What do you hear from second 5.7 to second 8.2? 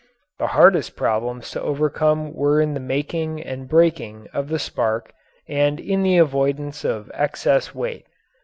in the avoidance of excess weight.